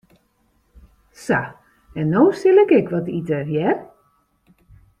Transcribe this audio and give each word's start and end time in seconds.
Sa, 1.25 1.41
en 1.99 2.09
no 2.13 2.23
sil 2.39 2.61
ik 2.63 2.71
ek 2.79 2.91
wat 2.95 3.07
ite, 3.19 3.39
hear. 3.51 3.77